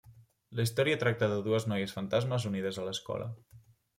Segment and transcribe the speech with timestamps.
[0.59, 3.31] La història tracta de dues noies fantasmes unides a l'escola.